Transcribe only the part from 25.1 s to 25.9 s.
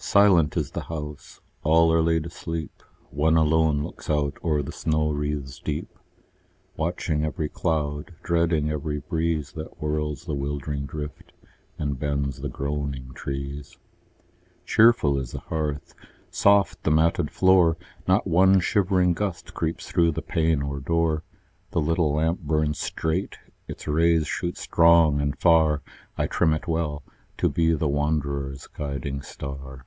and far: